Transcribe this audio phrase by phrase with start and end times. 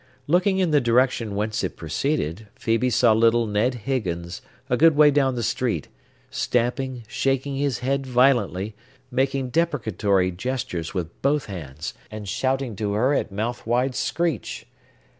[0.25, 5.11] Looking in the direction whence it proceeded, Phœbe saw little Ned Higgins, a good way
[5.11, 5.89] down the street,
[6.31, 8.73] stamping, shaking his head violently,
[9.11, 14.65] making deprecatory gestures with both hands, and shouting to her at mouth wide screech.